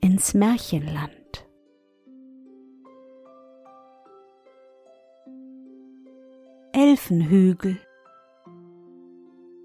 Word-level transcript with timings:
ins 0.00 0.34
Märchenland. 0.34 1.46
Elfenhügel 6.72 7.78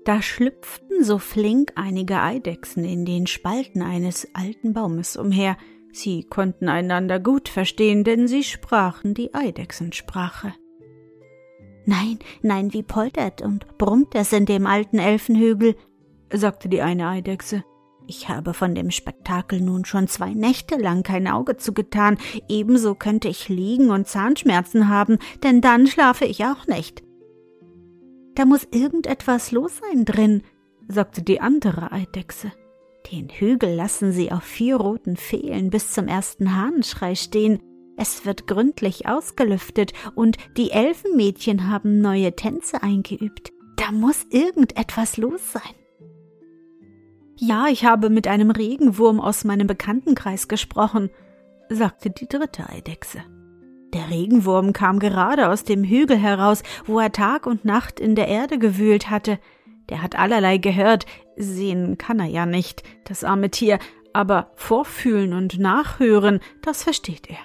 Da 0.03 0.21
schlüpften 0.21 1.03
so 1.03 1.17
flink 1.17 1.71
einige 1.75 2.21
Eidechsen 2.21 2.83
in 2.83 3.05
den 3.05 3.27
Spalten 3.27 3.81
eines 3.81 4.27
alten 4.33 4.73
Baumes 4.73 5.15
umher, 5.15 5.57
sie 5.91 6.23
konnten 6.23 6.67
einander 6.67 7.19
gut 7.19 7.47
verstehen, 7.47 8.03
denn 8.03 8.27
sie 8.27 8.43
sprachen 8.43 9.13
die 9.13 9.33
Eidechsensprache. 9.33 10.53
Nein, 11.85 12.19
nein, 12.41 12.73
wie 12.73 12.83
poltert 12.83 13.41
und 13.41 13.77
brummt 13.77 14.15
es 14.15 14.33
in 14.33 14.45
dem 14.45 14.65
alten 14.65 14.97
Elfenhügel, 14.97 15.75
sagte 16.33 16.67
die 16.67 16.81
eine 16.81 17.07
Eidechse. 17.07 17.63
Ich 18.07 18.29
habe 18.29 18.53
von 18.53 18.75
dem 18.75 18.91
Spektakel 18.91 19.61
nun 19.61 19.85
schon 19.85 20.07
zwei 20.07 20.33
Nächte 20.33 20.75
lang 20.75 21.03
kein 21.03 21.27
Auge 21.27 21.57
zugetan, 21.57 22.17
ebenso 22.47 22.93
könnte 22.93 23.27
ich 23.27 23.49
liegen 23.49 23.89
und 23.89 24.07
Zahnschmerzen 24.07 24.89
haben, 24.89 25.17
denn 25.43 25.61
dann 25.61 25.87
schlafe 25.87 26.25
ich 26.25 26.45
auch 26.45 26.67
nicht. 26.67 27.03
Da 28.35 28.45
muss 28.45 28.67
irgendetwas 28.71 29.51
los 29.51 29.79
sein 29.79 30.05
drin, 30.05 30.43
sagte 30.87 31.23
die 31.23 31.41
andere 31.41 31.91
Eidechse. 31.91 32.51
Den 33.11 33.29
Hügel 33.29 33.73
lassen 33.73 34.11
sie 34.11 34.31
auf 34.31 34.43
vier 34.43 34.77
roten 34.77 35.15
Fehlen 35.15 35.69
bis 35.69 35.91
zum 35.91 36.07
ersten 36.07 36.55
Hahnenschrei 36.55 37.15
stehen. 37.15 37.59
Es 37.97 38.25
wird 38.25 38.47
gründlich 38.47 39.07
ausgelüftet 39.07 39.93
und 40.15 40.37
die 40.57 40.71
Elfenmädchen 40.71 41.69
haben 41.69 42.01
neue 42.01 42.35
Tänze 42.35 42.83
eingeübt. 42.83 43.51
Da 43.77 43.91
muss 43.91 44.25
irgendetwas 44.31 45.17
los 45.17 45.53
sein. 45.53 45.84
Ja, 47.37 47.67
ich 47.67 47.83
habe 47.83 48.09
mit 48.09 48.27
einem 48.27 48.49
Regenwurm 48.49 49.19
aus 49.19 49.43
meinem 49.43 49.67
Bekanntenkreis 49.67 50.47
gesprochen, 50.47 51.09
sagte 51.69 52.09
die 52.09 52.27
dritte 52.27 52.69
Eidechse. 52.69 53.23
Der 53.93 54.09
Regenwurm 54.09 54.71
kam 54.73 54.99
gerade 54.99 55.49
aus 55.49 55.63
dem 55.63 55.83
Hügel 55.83 56.17
heraus, 56.17 56.63
wo 56.85 56.99
er 56.99 57.11
Tag 57.11 57.45
und 57.45 57.65
Nacht 57.65 57.99
in 57.99 58.15
der 58.15 58.27
Erde 58.27 58.57
gewühlt 58.57 59.09
hatte. 59.09 59.39
Der 59.89 60.01
hat 60.01 60.17
allerlei 60.17 60.57
gehört, 60.57 61.05
sehen 61.35 61.97
kann 61.97 62.19
er 62.19 62.27
ja 62.27 62.45
nicht, 62.45 62.83
das 63.03 63.23
arme 63.23 63.51
Tier, 63.51 63.79
aber 64.13 64.51
vorfühlen 64.55 65.33
und 65.33 65.59
nachhören, 65.59 66.39
das 66.61 66.83
versteht 66.83 67.29
er. 67.29 67.37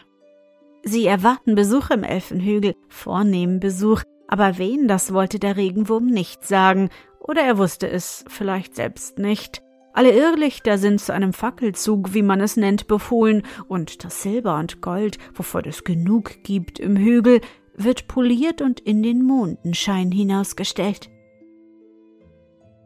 Sie 0.83 1.07
erwarten 1.07 1.57
Besuch 1.57 1.91
im 1.91 2.05
Elfenhügel, 2.05 2.75
vornehmen 2.89 3.59
Besuch, 3.59 4.03
aber 4.29 4.57
wen, 4.57 4.87
das 4.87 5.13
wollte 5.13 5.41
der 5.41 5.57
Regenwurm 5.57 6.07
nicht 6.07 6.47
sagen, 6.47 6.91
oder 7.19 7.43
er 7.43 7.59
wusste 7.59 7.89
es 7.89 8.25
vielleicht 8.29 8.77
selbst 8.77 9.19
nicht. 9.19 9.63
Alle 9.93 10.13
Irrlichter 10.13 10.79
sind 10.79 11.01
zu 11.01 11.13
einem 11.13 11.33
Fackelzug, 11.33 12.15
wie 12.15 12.23
man 12.23 12.41
es 12.41 12.57
nennt, 12.57 12.87
befohlen, 12.87 13.43
und 13.67 14.05
das 14.05 14.23
Silber 14.23 14.59
und 14.59 14.81
Gold, 14.81 15.19
wovon 15.35 15.65
es 15.65 15.85
genug 15.85 16.43
gibt 16.45 16.79
im 16.79 16.97
Hügel, 16.97 17.41
wird 17.75 18.07
poliert 18.07 18.63
und 18.63 18.81
in 18.81 19.03
den 19.03 19.23
Mondenschein 19.23 20.13
hinausgestellt. 20.13 21.11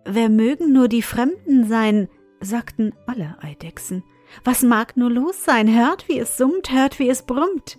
Wer 0.06 0.28
mögen 0.28 0.72
nur 0.72 0.88
die 0.88 1.02
Fremden 1.02 1.66
sein, 1.66 2.08
sagten 2.40 2.92
alle 3.06 3.36
Eidechsen. 3.40 4.02
Was 4.42 4.62
mag 4.62 4.96
nur 4.96 5.10
los 5.10 5.44
sein? 5.44 5.72
Hört, 5.74 6.08
wie 6.08 6.18
es 6.18 6.36
summt, 6.36 6.72
hört, 6.72 6.98
wie 6.98 7.08
es 7.08 7.22
brummt. 7.22 7.78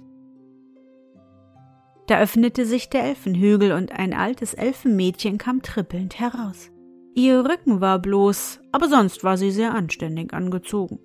Da 2.07 2.19
öffnete 2.19 2.65
sich 2.65 2.89
der 2.89 3.03
Elfenhügel 3.03 3.71
und 3.71 3.91
ein 3.91 4.13
altes 4.13 4.53
Elfenmädchen 4.53 5.37
kam 5.37 5.61
trippelnd 5.61 6.19
heraus. 6.19 6.71
Ihr 7.15 7.45
Rücken 7.45 7.79
war 7.79 7.99
bloß, 7.99 8.59
aber 8.73 8.89
sonst 8.89 9.23
war 9.23 9.37
sie 9.37 9.49
sehr 9.49 9.73
anständig 9.73 10.33
angezogen. 10.33 10.99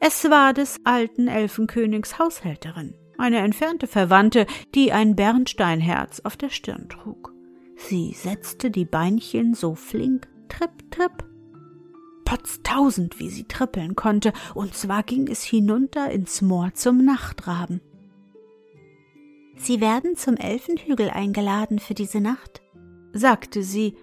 Es 0.00 0.28
war 0.28 0.52
des 0.52 0.80
alten 0.82 1.28
Elfenkönigs 1.28 2.18
Haushälterin, 2.18 2.94
eine 3.16 3.38
entfernte 3.38 3.86
Verwandte, 3.86 4.46
die 4.74 4.90
ein 4.90 5.14
Bernsteinherz 5.14 6.20
auf 6.24 6.36
der 6.36 6.50
Stirn 6.50 6.88
trug. 6.88 7.32
Sie 7.76 8.12
setzte 8.14 8.72
die 8.72 8.84
Beinchen 8.84 9.54
so 9.54 9.76
flink, 9.76 10.26
tripp, 10.48 10.90
tripp, 10.90 11.24
potztausend, 12.24 13.20
wie 13.20 13.30
sie 13.30 13.44
trippeln 13.44 13.94
konnte, 13.94 14.32
und 14.54 14.74
zwar 14.74 15.04
ging 15.04 15.28
es 15.28 15.44
hinunter 15.44 16.10
ins 16.10 16.42
Moor 16.42 16.74
zum 16.74 17.04
Nachtraben. 17.04 17.80
Sie 19.56 19.80
werden 19.80 20.16
zum 20.16 20.36
Elfenhügel 20.36 21.10
eingeladen 21.10 21.78
für 21.78 21.94
diese 21.94 22.20
Nacht, 22.20 22.60
sagte 23.12 23.62
sie 23.62 23.94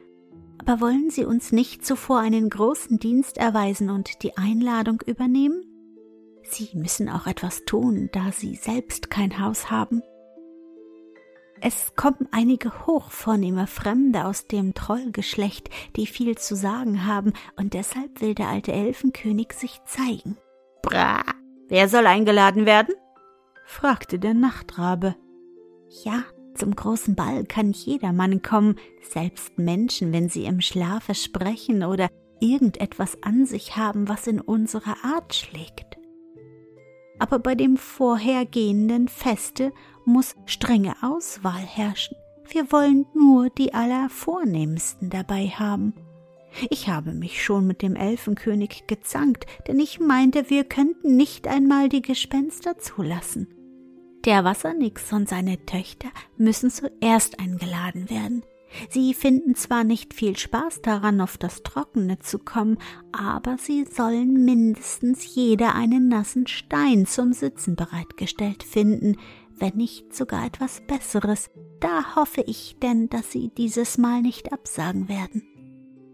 aber 0.62 0.80
wollen 0.80 1.10
Sie 1.10 1.26
uns 1.26 1.52
nicht 1.52 1.84
zuvor 1.84 2.20
einen 2.20 2.50
großen 2.50 3.00
Dienst 3.00 3.38
erweisen 3.38 3.90
und 3.90 4.22
die 4.22 4.38
Einladung 4.38 5.02
übernehmen? 5.06 5.66
Sie 6.44 6.70
müssen 6.74 7.10
auch 7.10 7.26
etwas 7.26 7.66
tun, 7.66 8.10
da 8.14 8.32
Sie 8.32 8.56
selbst 8.56 9.10
kein 9.10 9.40
Haus 9.40 9.72
haben. 9.72 10.04
Es 11.62 11.96
kommen 11.96 12.28
einige 12.32 12.86
hochvornehme 12.86 13.66
Fremde 13.66 14.26
aus 14.26 14.48
dem 14.48 14.74
Trollgeschlecht, 14.74 15.70
die 15.96 16.06
viel 16.08 16.38
zu 16.38 16.56
sagen 16.56 17.06
haben, 17.06 17.34
und 17.56 17.74
deshalb 17.74 18.22
will 18.22 18.36
der 18.36 18.48
alte 18.48 18.72
Elfenkönig 18.72 19.54
sich 19.54 19.80
zeigen. 19.86 20.38
Bra, 20.84 21.22
wer 21.70 21.88
soll 21.88 22.06
eingeladen 22.06 22.66
werden? 22.66 22.94
fragte 23.66 24.20
der 24.20 24.34
Nachtrabe. 24.34 25.16
Ja, 26.04 26.24
zum 26.56 26.76
großen 26.76 27.16
Ball 27.16 27.46
kann 27.46 27.72
jedermann 27.72 28.42
kommen, 28.42 28.76
selbst 29.02 29.58
Menschen, 29.58 30.12
wenn 30.14 30.30
sie 30.30 30.46
im 30.46 30.62
Schlafe 30.62 31.16
sprechen 31.16 31.84
oder 31.84 32.10
irgendetwas 32.40 33.22
an 33.22 33.46
sich 33.46 33.78
haben, 33.78 34.10
was 34.10 34.28
in 34.28 34.42
unserer 34.42 34.96
Art 35.04 35.34
schlägt. 35.34 35.98
Aber 37.20 37.40
bei 37.40 37.56
dem 37.56 37.78
vorhergehenden 37.78 39.08
Feste 39.08 39.72
muss 40.06 40.36
strenge 40.46 40.96
Auswahl 41.02 41.62
herrschen. 41.62 42.18
Wir 42.50 42.72
wollen 42.72 43.06
nur 43.14 43.50
die 43.50 43.74
Allervornehmsten 43.74 45.10
dabei 45.10 45.48
haben. 45.48 45.94
Ich 46.70 46.90
habe 46.90 47.14
mich 47.14 47.44
schon 47.44 47.66
mit 47.66 47.82
dem 47.82 47.96
Elfenkönig 47.96 48.86
gezankt, 48.88 49.46
denn 49.68 49.80
ich 49.80 50.00
meinte, 50.00 50.50
wir 50.50 50.66
könnten 50.66 51.16
nicht 51.16 51.48
einmal 51.48 51.88
die 51.88 52.02
Gespenster 52.02 52.78
zulassen. 52.78 53.61
Der 54.26 54.44
Wassernix 54.44 55.12
und 55.14 55.28
seine 55.28 55.66
Töchter 55.66 56.10
müssen 56.38 56.70
zuerst 56.70 57.40
eingeladen 57.40 58.10
werden. 58.10 58.44
Sie 58.90 59.14
finden 59.14 59.56
zwar 59.56 59.84
nicht 59.84 60.14
viel 60.14 60.38
Spaß 60.38 60.82
daran, 60.82 61.22
auf 61.22 61.38
das 61.38 61.64
Trockene 61.64 62.20
zu 62.20 62.40
kommen, 62.40 62.78
aber 63.12 63.58
sie 63.58 63.86
sollen 63.86 64.46
mindestens 64.46 65.36
jeder 65.36 65.76
einen 65.76 66.08
nassen 66.08 66.48
Stein 66.48 67.06
zum 67.06 67.34
Sitzen 67.34 67.76
bereitgestellt 67.76 68.64
finden, 68.64 69.18
wenn 69.58 69.76
nicht 69.76 70.16
sogar 70.16 70.46
etwas 70.46 70.82
Besseres. 70.82 71.50
Da 71.80 72.16
hoffe 72.16 72.42
ich 72.42 72.78
denn, 72.82 73.10
dass 73.10 73.32
sie 73.32 73.50
dieses 73.50 73.98
Mal 73.98 74.22
nicht 74.22 74.54
absagen 74.54 75.10
werden. 75.10 75.44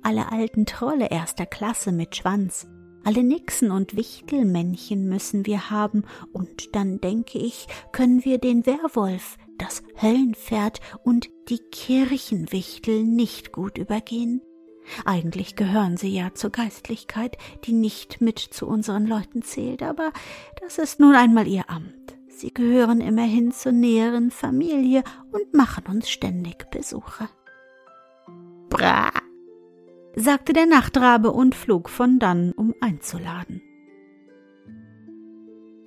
Alle 0.02 0.32
alten 0.32 0.66
Trolle 0.66 1.10
erster 1.10 1.46
Klasse 1.46 1.92
mit 1.92 2.16
Schwanz, 2.16 2.68
alle 3.08 3.24
Nixen 3.24 3.72
und 3.72 3.96
Wichtelmännchen 3.96 5.08
müssen 5.08 5.46
wir 5.46 5.70
haben, 5.70 6.04
und 6.34 6.76
dann 6.76 7.00
denke 7.00 7.40
ich, 7.40 7.68
können 7.94 8.26
wir 8.26 8.38
den 8.38 8.66
Werwolf, 8.66 9.38
das 9.58 9.82
Höllenpferd 10.02 10.82
und 11.06 11.30
die 11.48 11.60
Kirchenwichtel 11.72 13.06
nicht 13.06 13.54
gut 13.54 13.78
übergehen. 13.78 14.42
Eigentlich 15.06 15.56
gehören 15.56 15.96
sie 15.96 16.10
ja 16.10 16.34
zur 16.34 16.50
Geistlichkeit, 16.50 17.38
die 17.64 17.72
nicht 17.72 18.20
mit 18.20 18.40
zu 18.40 18.68
unseren 18.68 19.08
Leuten 19.08 19.42
zählt, 19.42 19.84
aber 19.84 20.12
das 20.62 20.78
ist 20.78 21.00
nun 21.00 21.16
einmal 21.16 21.48
ihr 21.48 21.70
Amt. 21.70 22.18
Sie 22.28 22.54
gehören 22.54 23.00
immerhin 23.00 23.54
zur 23.54 23.72
näheren 23.72 24.32
Familie 24.32 25.02
und 25.32 25.54
machen 25.54 25.86
uns 25.88 26.10
ständig 26.10 26.70
Besuche. 26.72 27.30
Bra, 28.68 29.12
sagte 30.20 30.52
der 30.52 30.66
Nachtrabe 30.66 31.32
und 31.32 31.54
flog 31.54 31.90
von 31.90 32.18
dann, 32.18 32.52
um 32.52 32.74
einzuladen. 32.82 33.62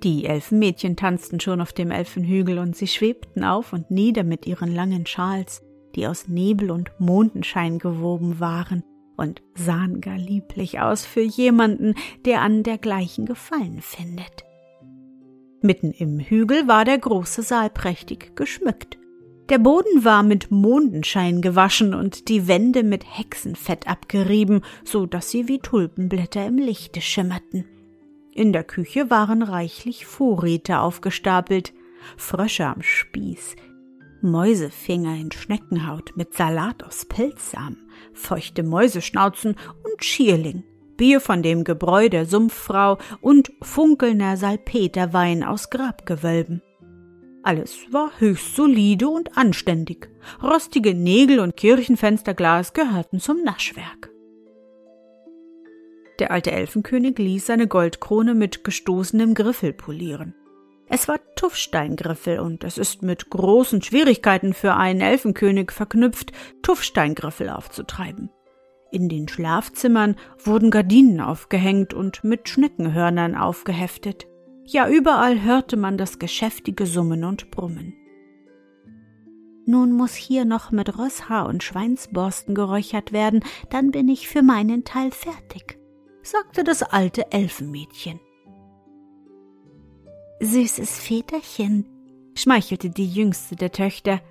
Die 0.03 0.25
Elfenmädchen 0.25 0.95
tanzten 0.95 1.39
schon 1.39 1.61
auf 1.61 1.73
dem 1.73 1.91
Elfenhügel 1.91 2.57
und 2.57 2.75
sie 2.75 2.87
schwebten 2.87 3.43
auf 3.43 3.73
und 3.73 3.91
nieder 3.91 4.23
mit 4.23 4.47
ihren 4.47 4.73
langen 4.73 5.05
Schals, 5.05 5.61
die 5.95 6.07
aus 6.07 6.29
Nebel 6.29 6.71
und 6.71 6.91
Mondenschein 6.97 7.77
gewoben 7.77 8.39
waren 8.39 8.83
und 9.17 9.43
sahen 9.53 9.99
gar 9.99 10.17
lieblich 10.17 10.79
aus 10.79 11.05
für 11.05 11.21
jemanden, 11.21 11.93
der 12.25 12.41
an 12.41 12.63
dergleichen 12.63 13.25
Gefallen 13.25 13.81
findet. 13.81 14.45
Mitten 15.61 15.91
im 15.91 16.19
Hügel 16.19 16.67
war 16.67 16.85
der 16.85 16.97
große 16.97 17.43
Saal 17.43 17.69
prächtig 17.69 18.35
geschmückt. 18.35 18.97
Der 19.51 19.59
Boden 19.59 20.05
war 20.05 20.23
mit 20.23 20.49
Mondenschein 20.49 21.41
gewaschen 21.41 21.93
und 21.93 22.29
die 22.29 22.47
Wände 22.47 22.83
mit 22.83 23.03
Hexenfett 23.05 23.85
abgerieben, 23.85 24.61
so 24.85 25.05
dass 25.05 25.29
sie 25.29 25.49
wie 25.49 25.59
Tulpenblätter 25.59 26.45
im 26.45 26.57
Lichte 26.57 27.01
schimmerten. 27.01 27.65
In 28.31 28.53
der 28.53 28.63
Küche 28.63 29.09
waren 29.09 29.41
reichlich 29.43 30.05
Vorräte 30.05 30.79
aufgestapelt, 30.79 31.73
Frösche 32.15 32.65
am 32.65 32.81
Spieß, 32.81 33.57
Mäusefinger 34.21 35.17
in 35.17 35.33
Schneckenhaut 35.33 36.13
mit 36.15 36.33
Salat 36.33 36.85
aus 36.85 37.03
Pilzsamen, 37.03 37.89
feuchte 38.13 38.63
Mäuseschnauzen 38.63 39.57
und 39.83 40.05
Schierling, 40.05 40.63
Bier 40.95 41.19
von 41.19 41.43
dem 41.43 41.65
Gebräu 41.65 42.07
der 42.07 42.25
Sumpffrau 42.25 42.99
und 43.19 43.51
funkelnder 43.61 44.37
Salpeterwein 44.37 45.43
aus 45.43 45.69
Grabgewölben. 45.69 46.61
Alles 47.43 47.91
war 47.91 48.11
höchst 48.19 48.55
solide 48.55 49.09
und 49.09 49.37
anständig. 49.37 50.09
Rostige 50.43 50.93
Nägel 50.93 51.39
und 51.39 51.57
Kirchenfensterglas 51.57 52.73
gehörten 52.73 53.19
zum 53.19 53.43
Naschwerk. 53.43 54.11
Der 56.19 56.29
alte 56.29 56.51
Elfenkönig 56.51 57.17
ließ 57.17 57.47
seine 57.47 57.67
Goldkrone 57.67 58.35
mit 58.35 58.63
gestoßenem 58.63 59.33
Griffel 59.33 59.73
polieren. 59.73 60.35
Es 60.87 61.07
war 61.07 61.19
Tuffsteingriffel 61.35 62.39
und 62.39 62.63
es 62.63 62.77
ist 62.77 63.01
mit 63.01 63.29
großen 63.29 63.81
Schwierigkeiten 63.81 64.53
für 64.53 64.75
einen 64.75 65.01
Elfenkönig 65.01 65.71
verknüpft, 65.71 66.33
Tuffsteingriffel 66.61 67.49
aufzutreiben. 67.49 68.29
In 68.91 69.07
den 69.07 69.29
Schlafzimmern 69.29 70.15
wurden 70.43 70.69
Gardinen 70.69 71.21
aufgehängt 71.21 71.93
und 71.93 72.23
mit 72.23 72.49
Schneckenhörnern 72.49 73.35
aufgeheftet. 73.35 74.27
Ja, 74.65 74.87
überall 74.87 75.41
hörte 75.41 75.77
man 75.77 75.97
das 75.97 76.19
geschäftige 76.19 76.85
Summen 76.85 77.23
und 77.23 77.51
Brummen. 77.51 77.93
Nun 79.65 79.91
muss 79.91 80.15
hier 80.15 80.45
noch 80.45 80.71
mit 80.71 80.97
Rosshaar 80.97 81.47
und 81.47 81.63
Schweinsborsten 81.63 82.55
geräuchert 82.55 83.11
werden, 83.11 83.43
dann 83.69 83.91
bin 83.91 84.09
ich 84.09 84.27
für 84.27 84.41
meinen 84.41 84.83
Teil 84.83 85.11
fertig, 85.11 85.79
sagte 86.23 86.63
das 86.63 86.83
alte 86.83 87.31
Elfenmädchen. 87.31 88.19
Süßes 90.39 90.99
Väterchen, 90.99 91.85
schmeichelte 92.35 92.89
die 92.89 93.07
jüngste 93.07 93.55
der 93.55 93.71
Töchter, 93.71 94.21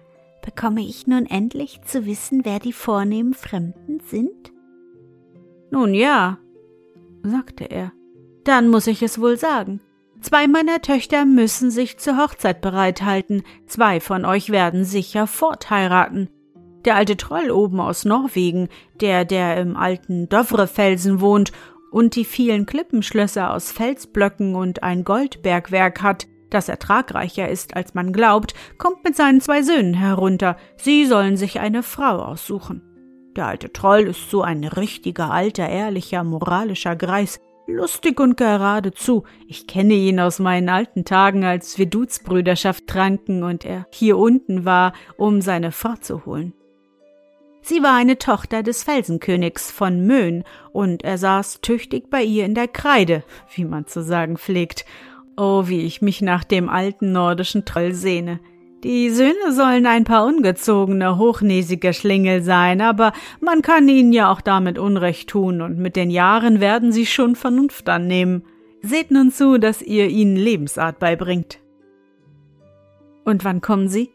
bekomme 0.43 0.81
ich 0.81 1.07
nun 1.07 1.27
endlich 1.27 1.83
zu 1.83 2.07
wissen, 2.07 2.45
wer 2.45 2.59
die 2.59 2.73
vornehmen 2.73 3.35
Fremden 3.35 4.01
sind? 4.01 4.53
Nun 5.71 5.95
ja, 5.95 6.39
sagte 7.23 7.65
er, 7.65 7.93
dann 8.45 8.69
muss 8.69 8.89
ich 8.89 9.03
es 9.03 9.21
wohl 9.21 9.37
sagen. 9.37 9.81
Zwei 10.21 10.49
meiner 10.49 10.83
Töchter 10.83 11.25
müssen 11.25 11.71
sich 11.71 11.99
zur 11.99 12.19
Hochzeit 12.19 12.61
bereithalten, 12.61 13.43
zwei 13.67 14.01
von 14.01 14.25
euch 14.25 14.51
werden 14.51 14.85
sicher 14.85 15.27
fortheiraten. 15.27 16.29
Der 16.85 16.97
alte 16.97 17.17
Troll 17.17 17.51
oben 17.51 17.81
aus 17.81 18.05
Norwegen, 18.05 18.69
der, 19.01 19.25
der 19.25 19.57
im 19.59 19.77
alten 19.77 20.29
Dovrefelsen 20.29 21.21
wohnt 21.21 21.53
und 21.91 22.17
die 22.17 22.25
vielen 22.25 22.67
Klippenschlösser 22.67 23.53
aus 23.53 23.73
Felsblöcken 23.73 24.55
und 24.55 24.83
ein 24.83 25.05
Goldbergwerk 25.05 26.03
hat, 26.03 26.27
das 26.51 26.69
ertragreicher 26.69 27.49
ist, 27.49 27.77
als 27.77 27.95
man 27.95 28.13
glaubt, 28.13 28.55
kommt 28.77 29.05
mit 29.05 29.17
seinen 29.17 29.41
zwei 29.41 29.63
Söhnen 29.63 29.95
herunter. 29.95 30.57
Sie 30.77 31.07
sollen 31.07 31.37
sich 31.37 31.61
eine 31.61 31.83
Frau 31.83 32.19
aussuchen. 32.23 32.83
Der 33.37 33.47
alte 33.47 33.73
Troll 33.73 34.09
ist 34.09 34.31
so 34.31 34.43
ein 34.43 34.65
richtiger, 34.65 35.31
alter, 35.31 35.69
ehrlicher, 35.69 36.25
moralischer 36.25 36.97
Greis, 36.97 37.41
lustig 37.67 38.21
und 38.21 38.37
geradezu. 38.37 39.25
Ich 39.47 39.67
kenne 39.67 39.95
ihn 39.95 40.21
aus 40.21 40.39
meinen 40.39 40.69
alten 40.69 41.05
Tagen, 41.05 41.45
als 41.45 41.79
wir 41.79 41.87
Dutzbrüderschaft 41.87 42.87
tranken 42.87 43.43
und 43.43 43.65
er 43.65 43.87
hier 43.91 44.19
unten 44.19 44.65
war, 44.65 44.93
um 45.17 45.41
seine 45.41 45.73
Frau 45.73 45.95
zu 46.01 46.27
holen. 46.27 46.53
Sie 47.63 47.83
war 47.83 47.95
eine 47.95 48.19
Tochter 48.19 48.63
des 48.63 48.83
Felsenkönigs 48.83 49.71
von 49.71 50.07
Möhn, 50.07 50.45
und 50.73 51.05
er 51.05 51.19
saß 51.19 51.61
tüchtig 51.61 52.11
bei 52.11 52.23
ihr 52.23 52.45
in 52.45 52.55
der 52.55 52.69
Kreide, 52.69 53.23
wie 53.55 53.65
man 53.65 53.87
zu 53.87 54.03
sagen 54.03 54.39
pflegt. 54.39 54.85
Oh, 55.37 55.69
wie 55.69 55.83
ich 55.83 56.03
mich 56.03 56.23
nach 56.23 56.45
dem 56.45 56.69
alten 56.69 57.13
nordischen 57.13 57.65
Troll 57.65 57.93
sehne. 57.93 58.41
Die 58.83 59.11
Söhne 59.11 59.53
sollen 59.53 59.85
ein 59.85 60.05
paar 60.05 60.25
ungezogene, 60.25 61.19
hochnäsige 61.19 61.93
Schlingel 61.93 62.43
sein, 62.43 62.81
aber 62.81 63.13
man 63.41 63.61
kann 63.61 63.89
ihnen 63.89 64.13
ja 64.13 64.33
auch 64.33 64.41
damit 64.41 64.79
Unrecht 64.79 65.29
tun, 65.29 65.61
und 65.61 65.79
mit 65.79 65.97
den 65.97 66.11
Jahren 66.11 66.61
werden 66.61 66.91
sie 66.91 67.05
schon 67.05 67.37
Vernunft 67.37 67.89
annehmen. 67.91 68.45
Seht 68.81 69.11
nun 69.11 69.31
zu, 69.33 69.59
dass 69.59 69.83
ihr 69.83 70.09
ihnen 70.09 70.37
Lebensart 70.37 70.99
beibringt. 70.99 71.59
Und 73.25 73.45
wann 73.45 73.61
kommen 73.61 73.89
sie? 73.89 74.11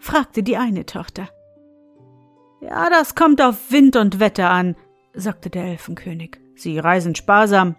fragte 0.00 0.42
die 0.42 0.56
eine 0.56 0.86
Tochter. 0.86 1.28
Ja, 2.62 2.88
das 2.88 3.14
kommt 3.14 3.42
auf 3.42 3.70
Wind 3.70 3.96
und 3.96 4.18
Wetter 4.18 4.48
an, 4.48 4.76
sagte 5.12 5.50
der 5.50 5.64
Elfenkönig. 5.64 6.38
Sie 6.54 6.78
reisen 6.78 7.14
sparsam. 7.14 7.76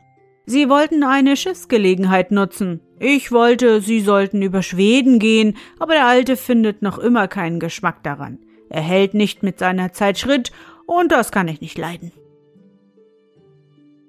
Sie 0.49 0.69
wollten 0.69 1.03
eine 1.03 1.35
Schiffsgelegenheit 1.35 2.31
nutzen. 2.31 2.79
Ich 2.99 3.33
wollte, 3.33 3.81
sie 3.81 3.99
sollten 3.99 4.41
über 4.41 4.63
Schweden 4.63 5.19
gehen, 5.19 5.57
aber 5.77 5.94
der 5.94 6.07
Alte 6.07 6.38
findet 6.38 6.81
noch 6.81 6.97
immer 6.97 7.27
keinen 7.27 7.59
Geschmack 7.59 8.01
daran. 8.01 8.39
Er 8.69 8.81
hält 8.81 9.13
nicht 9.13 9.44
mit 9.44 9.59
seiner 9.59 9.91
Zeit 9.91 10.17
Schritt, 10.17 10.53
und 10.85 11.11
das 11.11 11.33
kann 11.33 11.49
ich 11.49 11.59
nicht 11.59 11.77
leiden. 11.77 12.13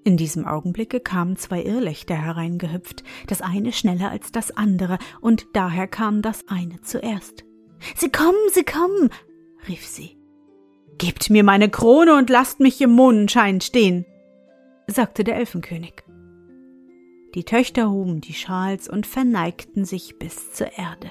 In 0.04 0.16
diesem 0.16 0.46
Augenblicke 0.46 1.00
kamen 1.00 1.36
zwei 1.36 1.60
Irrlichter 1.60 2.14
hereingehüpft, 2.14 3.02
das 3.26 3.42
eine 3.42 3.72
schneller 3.72 4.10
als 4.12 4.30
das 4.30 4.56
andere, 4.56 4.98
und 5.20 5.48
daher 5.54 5.88
kam 5.88 6.22
das 6.22 6.46
eine 6.46 6.80
zuerst. 6.82 7.44
Sie 7.96 8.10
kommen, 8.10 8.38
sie 8.52 8.64
kommen, 8.64 9.10
rief 9.68 9.84
sie. 9.84 10.16
Gebt 10.98 11.30
mir 11.30 11.42
meine 11.42 11.68
Krone 11.68 12.14
und 12.14 12.30
lasst 12.30 12.60
mich 12.60 12.80
im 12.80 12.90
Mondenschein 12.90 13.60
stehen, 13.60 14.06
sagte 14.86 15.24
der 15.24 15.36
Elfenkönig. 15.36 16.04
Die 17.34 17.44
Töchter 17.44 17.90
hoben 17.90 18.20
die 18.20 18.34
Schals 18.34 18.88
und 18.88 19.06
verneigten 19.06 19.84
sich 19.84 20.18
bis 20.18 20.52
zur 20.52 20.68
Erde. 20.78 21.10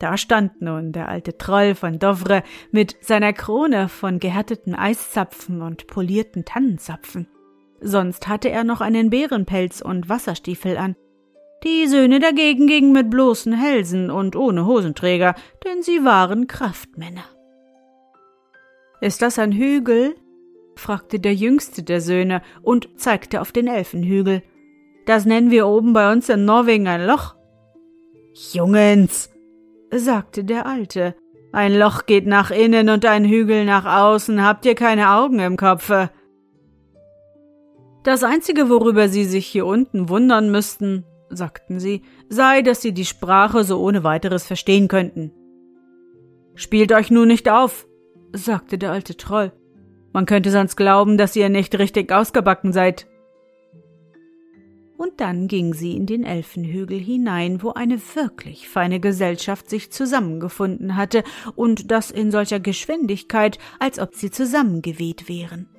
Da 0.00 0.16
stand 0.16 0.62
nun 0.62 0.92
der 0.92 1.08
alte 1.08 1.36
Troll 1.36 1.74
von 1.74 1.98
Dovre 1.98 2.42
mit 2.72 2.96
seiner 3.00 3.34
Krone 3.34 3.88
von 3.88 4.18
gehärteten 4.18 4.74
Eiszapfen 4.74 5.60
und 5.60 5.86
polierten 5.86 6.44
Tannenzapfen. 6.44 7.28
Sonst 7.80 8.26
hatte 8.26 8.50
er 8.50 8.64
noch 8.64 8.80
einen 8.80 9.10
Bärenpelz 9.10 9.82
und 9.82 10.08
Wasserstiefel 10.08 10.76
an. 10.76 10.96
Die 11.64 11.86
Söhne 11.86 12.18
dagegen 12.18 12.66
gingen 12.66 12.92
mit 12.92 13.10
bloßen 13.10 13.52
Hälsen 13.52 14.10
und 14.10 14.36
ohne 14.36 14.64
Hosenträger, 14.64 15.34
denn 15.64 15.82
sie 15.82 16.04
waren 16.04 16.46
Kraftmänner. 16.46 17.24
Ist 19.02 19.22
das 19.22 19.38
ein 19.38 19.52
Hügel? 19.52 20.14
fragte 20.76 21.20
der 21.20 21.34
jüngste 21.34 21.82
der 21.82 22.00
Söhne 22.00 22.40
und 22.62 22.88
zeigte 22.96 23.42
auf 23.42 23.52
den 23.52 23.66
Elfenhügel. 23.66 24.42
Das 25.10 25.24
nennen 25.24 25.50
wir 25.50 25.66
oben 25.66 25.92
bei 25.92 26.12
uns 26.12 26.28
in 26.28 26.44
Norwegen 26.44 26.86
ein 26.86 27.04
Loch. 27.04 27.34
Jungens, 28.52 29.28
sagte 29.92 30.44
der 30.44 30.66
Alte, 30.66 31.16
ein 31.50 31.76
Loch 31.76 32.06
geht 32.06 32.28
nach 32.28 32.52
innen 32.52 32.88
und 32.88 33.04
ein 33.04 33.24
Hügel 33.24 33.64
nach 33.64 33.86
außen, 33.86 34.44
habt 34.44 34.66
ihr 34.66 34.76
keine 34.76 35.10
Augen 35.10 35.40
im 35.40 35.56
Kopfe? 35.56 36.10
Das 38.04 38.22
Einzige, 38.22 38.70
worüber 38.70 39.08
Sie 39.08 39.24
sich 39.24 39.48
hier 39.48 39.66
unten 39.66 40.08
wundern 40.08 40.52
müssten, 40.52 41.04
sagten 41.28 41.80
sie, 41.80 42.02
sei, 42.28 42.62
dass 42.62 42.80
Sie 42.80 42.94
die 42.94 43.04
Sprache 43.04 43.64
so 43.64 43.80
ohne 43.80 44.04
weiteres 44.04 44.46
verstehen 44.46 44.86
könnten. 44.86 45.32
Spielt 46.54 46.92
euch 46.92 47.10
nun 47.10 47.26
nicht 47.26 47.50
auf, 47.50 47.88
sagte 48.32 48.78
der 48.78 48.92
alte 48.92 49.16
Troll. 49.16 49.50
Man 50.12 50.24
könnte 50.24 50.52
sonst 50.52 50.76
glauben, 50.76 51.18
dass 51.18 51.34
ihr 51.34 51.48
nicht 51.48 51.76
richtig 51.76 52.12
ausgebacken 52.12 52.72
seid. 52.72 53.09
Und 55.00 55.18
dann 55.22 55.48
ging 55.48 55.72
sie 55.72 55.96
in 55.96 56.04
den 56.04 56.24
Elfenhügel 56.24 56.98
hinein, 57.00 57.62
wo 57.62 57.70
eine 57.70 57.98
wirklich 58.14 58.68
feine 58.68 59.00
Gesellschaft 59.00 59.70
sich 59.70 59.90
zusammengefunden 59.90 60.94
hatte, 60.94 61.24
und 61.56 61.90
das 61.90 62.10
in 62.10 62.30
solcher 62.30 62.60
Geschwindigkeit, 62.60 63.58
als 63.78 63.98
ob 63.98 64.14
sie 64.14 64.30
zusammengeweht 64.30 65.26
wären. 65.26 65.70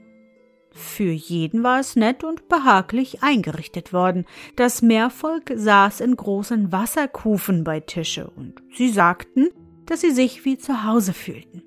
Für 0.71 1.11
jeden 1.11 1.61
war 1.61 1.79
es 1.79 1.95
nett 1.95 2.23
und 2.23 2.49
behaglich 2.49 3.21
eingerichtet 3.21 3.93
worden. 3.93 4.25
Das 4.55 4.81
Meervolk 4.81 5.51
saß 5.53 6.01
in 6.01 6.15
großen 6.15 6.71
Wasserkufen 6.71 7.63
bei 7.63 7.79
Tische 7.79 8.27
und 8.27 8.55
sie 8.75 8.89
sagten, 8.89 9.49
dass 9.85 10.01
sie 10.01 10.09
sich 10.09 10.45
wie 10.45 10.57
zu 10.57 10.83
Hause 10.83 11.13
fühlten. 11.13 11.61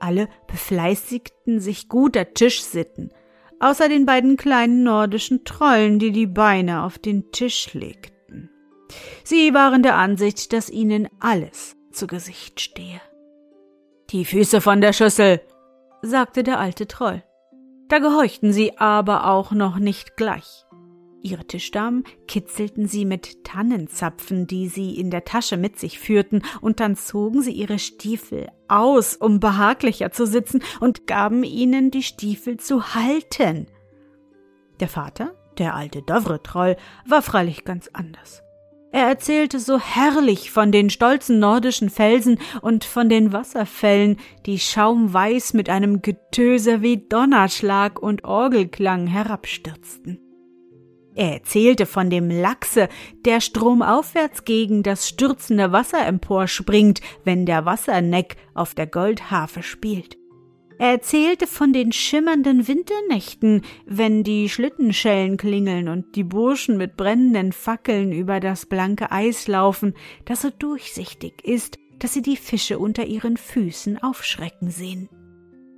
Alle 0.00 0.30
befleißigten 0.46 1.60
sich 1.60 1.90
guter 1.90 2.32
Tischsitten, 2.32 3.12
außer 3.62 3.88
den 3.88 4.06
beiden 4.06 4.36
kleinen 4.36 4.82
nordischen 4.82 5.44
Trollen, 5.44 5.98
die 5.98 6.10
die 6.10 6.26
Beine 6.26 6.82
auf 6.82 6.98
den 6.98 7.30
Tisch 7.30 7.72
legten. 7.74 8.50
Sie 9.24 9.54
waren 9.54 9.82
der 9.82 9.96
Ansicht, 9.96 10.52
dass 10.52 10.68
ihnen 10.68 11.08
alles 11.20 11.76
zu 11.92 12.06
Gesicht 12.06 12.60
stehe. 12.60 13.00
Die 14.10 14.24
Füße 14.24 14.60
von 14.60 14.80
der 14.80 14.92
Schüssel, 14.92 15.40
sagte 16.02 16.42
der 16.42 16.58
alte 16.58 16.88
Troll. 16.88 17.22
Da 17.88 17.98
gehorchten 17.98 18.52
sie 18.52 18.78
aber 18.78 19.26
auch 19.26 19.52
noch 19.52 19.78
nicht 19.78 20.16
gleich. 20.16 20.64
Ihre 21.22 21.46
Tischdamen 21.46 22.04
kitzelten 22.26 22.88
sie 22.88 23.04
mit 23.04 23.44
Tannenzapfen, 23.44 24.46
die 24.48 24.68
sie 24.68 24.98
in 24.98 25.10
der 25.10 25.24
Tasche 25.24 25.56
mit 25.56 25.78
sich 25.78 25.98
führten, 25.98 26.42
und 26.60 26.80
dann 26.80 26.96
zogen 26.96 27.42
sie 27.42 27.52
ihre 27.52 27.78
Stiefel 27.78 28.48
aus, 28.66 29.14
um 29.14 29.38
behaglicher 29.38 30.10
zu 30.10 30.26
sitzen, 30.26 30.62
und 30.80 31.06
gaben 31.06 31.44
ihnen 31.44 31.90
die 31.92 32.02
Stiefel 32.02 32.56
zu 32.56 32.94
halten. 32.94 33.66
Der 34.80 34.88
Vater, 34.88 35.36
der 35.58 35.76
alte 35.76 36.02
Dovre-Troll, 36.02 36.76
war 37.06 37.22
freilich 37.22 37.64
ganz 37.64 37.88
anders. 37.92 38.42
Er 38.90 39.06
erzählte 39.06 39.58
so 39.58 39.78
herrlich 39.78 40.50
von 40.50 40.72
den 40.72 40.90
stolzen 40.90 41.38
nordischen 41.38 41.88
Felsen 41.88 42.38
und 42.60 42.84
von 42.84 43.08
den 43.08 43.32
Wasserfällen, 43.32 44.18
die 44.44 44.58
schaumweiß 44.58 45.54
mit 45.54 45.70
einem 45.70 46.02
Getöse 46.02 46.82
wie 46.82 46.98
Donnerschlag 47.08 48.02
und 48.02 48.24
Orgelklang 48.24 49.06
herabstürzten. 49.06 50.31
Er 51.14 51.34
erzählte 51.34 51.84
von 51.84 52.08
dem 52.08 52.30
Lachse, 52.30 52.88
der 53.24 53.40
stromaufwärts 53.40 54.44
gegen 54.44 54.82
das 54.82 55.08
stürzende 55.08 55.72
Wasser 55.72 56.06
emporspringt, 56.06 57.00
wenn 57.24 57.44
der 57.44 57.66
Wasserneck 57.66 58.36
auf 58.54 58.74
der 58.74 58.86
Goldharfe 58.86 59.62
spielt. 59.62 60.16
Er 60.78 60.90
erzählte 60.90 61.46
von 61.46 61.72
den 61.72 61.92
schimmernden 61.92 62.66
Winternächten, 62.66 63.62
wenn 63.86 64.24
die 64.24 64.48
Schlittenschellen 64.48 65.36
klingeln 65.36 65.88
und 65.88 66.16
die 66.16 66.24
Burschen 66.24 66.76
mit 66.76 66.96
brennenden 66.96 67.52
Fackeln 67.52 68.10
über 68.10 68.40
das 68.40 68.66
blanke 68.66 69.12
Eis 69.12 69.46
laufen, 69.46 69.94
das 70.24 70.42
so 70.42 70.50
durchsichtig 70.50 71.44
ist, 71.44 71.78
dass 71.98 72.14
sie 72.14 72.22
die 72.22 72.36
Fische 72.36 72.78
unter 72.78 73.04
ihren 73.04 73.36
Füßen 73.36 74.02
aufschrecken 74.02 74.70
sehen. 74.70 75.08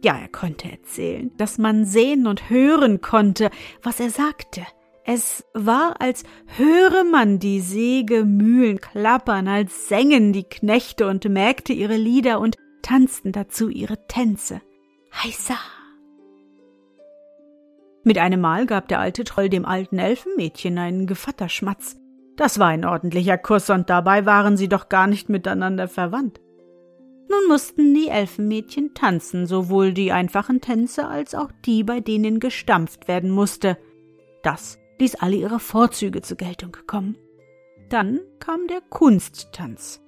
Ja, 0.03 0.17
er 0.17 0.29
konnte 0.29 0.71
erzählen, 0.71 1.33
dass 1.37 1.59
man 1.59 1.85
sehen 1.85 2.26
und 2.26 2.49
hören 2.49 3.00
konnte, 3.00 3.50
was 3.83 4.00
er 4.00 4.11
sagte, 4.11 4.62
es 5.06 5.44
war, 5.52 6.00
als 6.00 6.25
höre 6.56 7.04
man 7.04 7.38
die 7.38 7.61
Sägemühlen 7.61 8.80
klappern, 8.80 9.49
als 9.49 9.88
sängen 9.88 10.32
die 10.32 10.44
Knechte 10.44 11.06
und 11.06 11.28
Mägde 11.28 11.75
ihre 11.75 11.96
Lieder 11.96 12.40
und 12.40 12.56
tanzten 12.80 13.30
dazu 13.30 13.68
ihre 13.68 14.06
Tänze. 14.08 14.62
Heisa! 15.12 15.56
Mit 18.02 18.18
einem 18.18 18.40
Mal 18.40 18.66
gab 18.66 18.88
der 18.88 19.00
alte 19.00 19.25
Troll 19.25 19.49
dem 19.49 19.66
alten 19.66 19.99
Elfenmädchen 19.99 20.78
einen 20.78 21.06
Gevatterschmatz. 21.06 21.96
Das 22.37 22.58
war 22.58 22.68
ein 22.68 22.84
ordentlicher 22.84 23.38
Kuss, 23.38 23.70
und 23.70 23.90
dabei 23.90 24.26
waren 24.26 24.56
sie 24.56 24.68
doch 24.68 24.88
gar 24.88 25.06
nicht 25.06 25.28
miteinander 25.28 25.87
verwandt. 25.87 26.40
Nun 27.30 27.49
mussten 27.49 27.94
die 27.94 28.08
Elfenmädchen 28.08 28.94
tanzen, 28.94 29.46
sowohl 29.46 29.92
die 29.92 30.12
einfachen 30.12 30.61
Tänze 30.61 31.06
als 31.06 31.34
auch 31.34 31.50
die, 31.64 31.84
bei 31.84 32.00
denen 32.00 32.40
gestampft 32.40 33.08
werden 33.08 33.30
musste. 33.30 33.78
Das 34.42 34.78
ließ 34.98 35.16
alle 35.16 35.36
ihre 35.36 35.60
Vorzüge 35.60 36.22
zur 36.22 36.36
Geltung 36.36 36.76
kommen. 36.86 37.16
Dann 37.88 38.20
kam 38.38 38.66
der 38.66 38.80
Kunsttanz. 38.80 40.00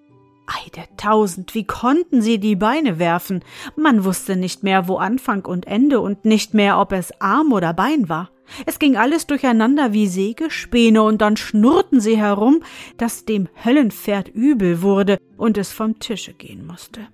Ei 0.46 0.70
der 0.76 0.96
Tausend, 0.96 1.54
wie 1.54 1.64
konnten 1.64 2.22
sie 2.22 2.38
die 2.38 2.56
Beine 2.56 2.98
werfen? 2.98 3.42
Man 3.74 4.04
wusste 4.04 4.36
nicht 4.36 4.62
mehr, 4.62 4.86
wo 4.86 4.96
Anfang 4.96 5.44
und 5.44 5.66
Ende 5.66 6.00
und 6.00 6.24
nicht 6.24 6.54
mehr, 6.54 6.78
ob 6.78 6.92
es 6.92 7.20
Arm 7.20 7.52
oder 7.52 7.74
Bein 7.74 8.08
war. 8.08 8.30
Es 8.64 8.78
ging 8.78 8.96
alles 8.96 9.26
durcheinander 9.26 9.92
wie 9.92 10.06
Sägespäne 10.06 11.02
und 11.02 11.20
dann 11.20 11.36
schnurrten 11.36 12.00
sie 12.00 12.16
herum, 12.16 12.62
dass 12.96 13.24
dem 13.24 13.48
Höllenpferd 13.64 14.28
übel 14.28 14.82
wurde 14.82 15.18
und 15.36 15.58
es 15.58 15.72
vom 15.72 15.98
Tische 15.98 16.32
gehen 16.32 16.64
musste. 16.64 17.08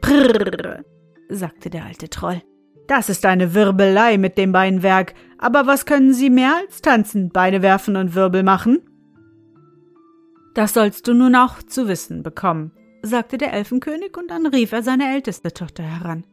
Prrr, 0.00 0.82
sagte 1.28 1.68
der 1.68 1.84
alte 1.84 2.08
Troll. 2.08 2.42
Das 2.86 3.08
ist 3.08 3.24
eine 3.24 3.54
Wirbelei 3.54 4.18
mit 4.18 4.36
dem 4.38 4.52
Beinwerk, 4.52 5.14
aber 5.38 5.66
was 5.66 5.86
können 5.86 6.12
Sie 6.12 6.30
mehr 6.30 6.56
als 6.56 6.82
tanzen, 6.82 7.30
Beine 7.30 7.62
werfen 7.62 7.96
und 7.96 8.14
Wirbel 8.14 8.42
machen? 8.42 8.80
Das 10.54 10.74
sollst 10.74 11.08
du 11.08 11.14
nun 11.14 11.34
auch 11.34 11.62
zu 11.62 11.88
wissen 11.88 12.22
bekommen, 12.22 12.72
sagte 13.02 13.38
der 13.38 13.52
Elfenkönig, 13.52 14.16
und 14.16 14.30
dann 14.30 14.46
rief 14.46 14.72
er 14.72 14.82
seine 14.82 15.14
älteste 15.14 15.52
Tochter 15.52 15.82
heran. 15.82 16.24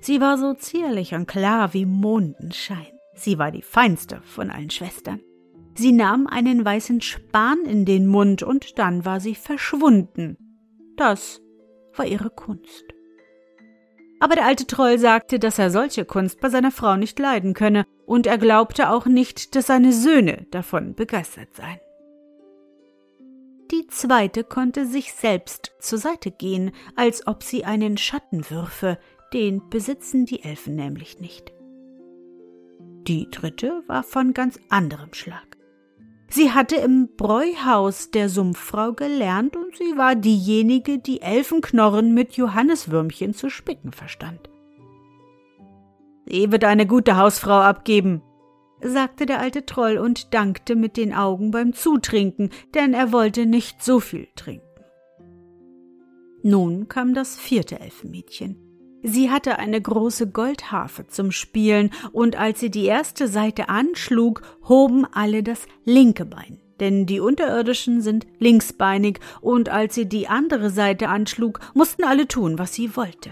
Sie 0.00 0.20
war 0.20 0.38
so 0.38 0.54
zierlich 0.54 1.14
und 1.14 1.28
klar 1.28 1.72
wie 1.74 1.86
Mondenschein. 1.86 2.86
Sie 3.14 3.38
war 3.38 3.50
die 3.50 3.62
feinste 3.62 4.20
von 4.22 4.50
allen 4.50 4.70
Schwestern. 4.70 5.20
Sie 5.74 5.92
nahm 5.92 6.26
einen 6.26 6.64
weißen 6.64 7.00
Span 7.00 7.64
in 7.64 7.84
den 7.84 8.06
Mund, 8.06 8.42
und 8.42 8.78
dann 8.78 9.04
war 9.04 9.20
sie 9.20 9.34
verschwunden. 9.34 10.36
Das 10.96 11.40
war 11.94 12.06
ihre 12.06 12.30
Kunst. 12.30 12.84
Aber 14.20 14.34
der 14.34 14.44
alte 14.44 14.66
Troll 14.66 14.98
sagte, 14.98 15.38
dass 15.38 15.58
er 15.58 15.70
solche 15.70 16.04
Kunst 16.04 16.40
bei 16.40 16.50
seiner 16.50 16.70
Frau 16.70 16.96
nicht 16.96 17.18
leiden 17.18 17.54
könne, 17.54 17.86
und 18.06 18.26
er 18.26 18.38
glaubte 18.38 18.90
auch 18.90 19.06
nicht, 19.06 19.56
dass 19.56 19.68
seine 19.68 19.92
Söhne 19.92 20.46
davon 20.50 20.94
begeistert 20.94 21.54
seien. 21.54 21.80
Die 23.70 23.86
zweite 23.86 24.44
konnte 24.44 24.84
sich 24.84 25.12
selbst 25.12 25.72
zur 25.80 25.98
Seite 25.98 26.30
gehen, 26.32 26.72
als 26.96 27.26
ob 27.26 27.42
sie 27.42 27.64
einen 27.64 27.96
Schatten 27.96 28.50
würfe, 28.50 28.98
den 29.32 29.70
besitzen 29.70 30.26
die 30.26 30.42
Elfen 30.42 30.74
nämlich 30.74 31.20
nicht. 31.20 31.52
Die 33.06 33.30
dritte 33.30 33.82
war 33.86 34.02
von 34.02 34.34
ganz 34.34 34.58
anderem 34.68 35.14
Schlag. 35.14 35.49
Sie 36.32 36.52
hatte 36.52 36.76
im 36.76 37.08
Bräuhaus 37.16 38.12
der 38.12 38.28
Sumpffrau 38.28 38.92
gelernt 38.92 39.56
und 39.56 39.76
sie 39.76 39.96
war 39.96 40.14
diejenige, 40.14 40.98
die 40.98 41.22
Elfenknorren 41.22 42.14
mit 42.14 42.34
Johanneswürmchen 42.34 43.34
zu 43.34 43.50
spicken 43.50 43.90
verstand. 43.90 44.48
Sie 46.26 46.52
wird 46.52 46.62
eine 46.62 46.86
gute 46.86 47.16
Hausfrau 47.16 47.58
abgeben, 47.58 48.22
sagte 48.80 49.26
der 49.26 49.40
alte 49.40 49.66
Troll 49.66 49.98
und 49.98 50.32
dankte 50.32 50.76
mit 50.76 50.96
den 50.96 51.12
Augen 51.12 51.50
beim 51.50 51.72
Zutrinken, 51.72 52.50
denn 52.74 52.94
er 52.94 53.10
wollte 53.10 53.44
nicht 53.44 53.82
so 53.82 53.98
viel 53.98 54.28
trinken. 54.36 54.64
Nun 56.44 56.86
kam 56.86 57.12
das 57.12 57.36
vierte 57.36 57.80
Elfenmädchen. 57.80 58.69
Sie 59.02 59.30
hatte 59.30 59.58
eine 59.58 59.80
große 59.80 60.30
Goldharfe 60.30 61.06
zum 61.06 61.32
Spielen, 61.32 61.90
und 62.12 62.36
als 62.36 62.60
sie 62.60 62.70
die 62.70 62.84
erste 62.84 63.28
Seite 63.28 63.68
anschlug, 63.68 64.42
hoben 64.68 65.06
alle 65.12 65.42
das 65.42 65.66
linke 65.84 66.26
Bein, 66.26 66.60
denn 66.80 67.06
die 67.06 67.20
Unterirdischen 67.20 68.02
sind 68.02 68.26
linksbeinig, 68.38 69.18
und 69.40 69.70
als 69.70 69.94
sie 69.94 70.06
die 70.06 70.28
andere 70.28 70.70
Seite 70.70 71.08
anschlug, 71.08 71.60
mussten 71.72 72.04
alle 72.04 72.28
tun, 72.28 72.58
was 72.58 72.74
sie 72.74 72.94
wollte. 72.96 73.30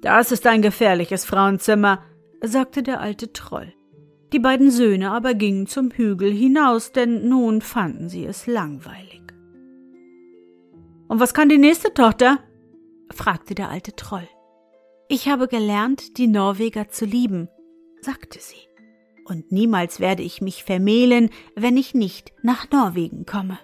Das 0.00 0.30
ist 0.30 0.46
ein 0.46 0.62
gefährliches 0.62 1.24
Frauenzimmer, 1.24 2.02
sagte 2.40 2.82
der 2.82 3.00
alte 3.00 3.32
Troll. 3.32 3.72
Die 4.32 4.38
beiden 4.38 4.70
Söhne 4.70 5.10
aber 5.10 5.34
gingen 5.34 5.66
zum 5.66 5.90
Hügel 5.90 6.30
hinaus, 6.30 6.92
denn 6.92 7.28
nun 7.28 7.62
fanden 7.62 8.08
sie 8.08 8.26
es 8.26 8.46
langweilig. 8.46 9.22
Und 11.08 11.20
was 11.20 11.34
kann 11.34 11.48
die 11.48 11.58
nächste 11.58 11.94
Tochter? 11.94 12.38
Fragte 13.14 13.54
der 13.54 13.70
alte 13.70 13.94
Troll. 13.96 14.28
Ich 15.08 15.28
habe 15.28 15.48
gelernt, 15.48 16.18
die 16.18 16.26
Norweger 16.26 16.88
zu 16.88 17.04
lieben, 17.04 17.48
sagte 18.00 18.38
sie, 18.40 18.68
und 19.24 19.52
niemals 19.52 20.00
werde 20.00 20.22
ich 20.22 20.40
mich 20.40 20.64
vermählen, 20.64 21.30
wenn 21.56 21.76
ich 21.76 21.94
nicht 21.94 22.32
nach 22.42 22.70
Norwegen 22.70 23.24
komme. 23.26 23.58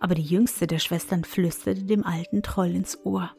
Aber 0.00 0.14
die 0.14 0.22
jüngste 0.22 0.66
der 0.66 0.78
Schwestern 0.78 1.24
flüsterte 1.24 1.84
dem 1.84 2.04
alten 2.04 2.42
Troll 2.42 2.74
ins 2.74 3.04
Ohr. 3.04 3.30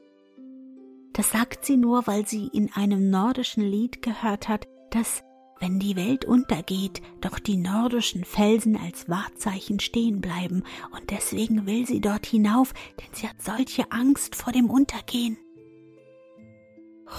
Das 1.13 1.31
sagt 1.31 1.65
sie 1.65 1.77
nur, 1.77 2.07
weil 2.07 2.25
sie 2.27 2.47
in 2.47 2.71
einem 2.73 3.09
nordischen 3.09 3.63
Lied 3.63 4.01
gehört 4.01 4.49
hat, 4.49 4.67
dass 4.91 5.23
wenn 5.63 5.79
die 5.79 5.95
Welt 5.95 6.25
untergeht, 6.25 7.01
doch 7.21 7.39
die 7.39 7.55
nordischen 7.55 8.25
Felsen 8.25 8.75
als 8.75 9.07
Wahrzeichen 9.07 9.79
stehen 9.79 10.19
bleiben, 10.19 10.63
und 10.91 11.09
deswegen 11.09 11.65
will 11.65 11.87
sie 11.87 12.01
dort 12.01 12.25
hinauf, 12.25 12.73
denn 12.99 13.07
sie 13.13 13.29
hat 13.29 13.41
solche 13.41 13.89
Angst 13.89 14.35
vor 14.35 14.51
dem 14.51 14.69
Untergehen. 14.69 15.37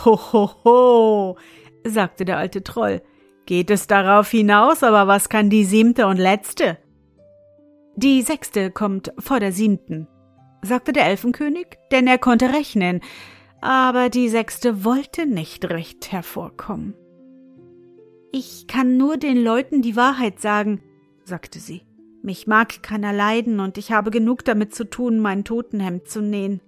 Ho, 0.04 0.18
ho, 0.32 0.50
ho, 0.62 1.38
sagte 1.84 2.26
der 2.26 2.36
alte 2.36 2.62
Troll. 2.62 3.00
Geht 3.46 3.70
es 3.70 3.86
darauf 3.86 4.30
hinaus, 4.30 4.82
aber 4.82 5.06
was 5.06 5.30
kann 5.30 5.48
die 5.48 5.64
siebte 5.64 6.06
und 6.06 6.18
letzte? 6.18 6.76
Die 7.96 8.20
sechste 8.20 8.70
kommt 8.70 9.10
vor 9.18 9.40
der 9.40 9.52
siebten, 9.52 10.06
sagte 10.60 10.92
der 10.92 11.06
Elfenkönig, 11.06 11.78
denn 11.90 12.06
er 12.06 12.18
konnte 12.18 12.52
rechnen, 12.52 13.00
aber 13.62 14.10
die 14.10 14.28
sechste 14.28 14.84
wollte 14.84 15.24
nicht 15.24 15.64
recht 15.64 16.12
hervorkommen. 16.12 16.94
Ich 18.37 18.67
kann 18.67 18.97
nur 18.97 19.17
den 19.17 19.41
Leuten 19.41 19.81
die 19.81 19.95
Wahrheit 19.95 20.41
sagen, 20.41 20.81
sagte 21.23 21.61
sie. 21.61 21.83
Mich 22.21 22.49
mag 22.49 22.83
keiner 22.83 23.12
leiden, 23.12 23.61
und 23.61 23.79
ich 23.79 23.93
habe 23.93 24.11
genug 24.11 24.45
damit 24.45 24.75
zu 24.75 24.91
tun, 24.91 25.21
mein 25.21 25.45
Totenhemd 25.45 26.09
zu 26.09 26.21
nähen. 26.21 26.61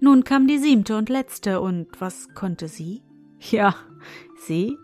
Nun 0.00 0.24
kam 0.24 0.48
die 0.48 0.58
siebte 0.58 0.96
und 0.96 1.08
letzte, 1.08 1.60
und 1.60 1.86
was 2.00 2.34
konnte 2.34 2.66
sie? 2.66 3.04
Ja, 3.38 3.76
sie, 4.36 4.76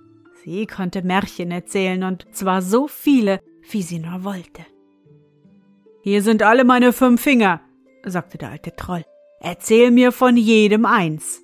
sie 0.45 0.67
konnte 0.67 1.03
Märchen 1.03 1.51
erzählen, 1.51 2.05
und 2.05 2.29
zwar 2.31 2.63
so 2.63 2.87
viele, 2.87 3.41
wie 3.69 3.83
sie 3.83 3.99
nur 3.99 4.23
wollte. 4.23 4.65
Hier 6.03 6.23
sind 6.23 6.45
alle 6.45 6.63
meine 6.63 6.93
fünf 6.93 7.21
Finger, 7.21 7.63
sagte 8.05 8.39
der 8.39 8.51
alte 8.51 8.77
Troll. 8.77 9.05
Erzähl 9.41 9.91
mir 9.91 10.13
von 10.13 10.37
jedem 10.37 10.87
eins. 10.87 11.42